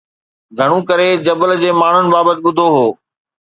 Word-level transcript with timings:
گهڻو 0.57 0.77
ڪري 0.89 1.07
جبل 1.25 1.49
جي 1.61 1.69
ماڻهن 1.81 2.05
بابت 2.13 2.37
ٻڌو 2.43 2.67
هو 2.75 2.87